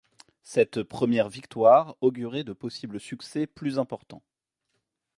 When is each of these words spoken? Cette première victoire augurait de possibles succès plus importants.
Cette 0.41 0.81
première 0.81 1.29
victoire 1.29 1.95
augurait 2.01 2.43
de 2.43 2.53
possibles 2.53 2.99
succès 2.99 3.45
plus 3.45 3.77
importants. 3.77 4.23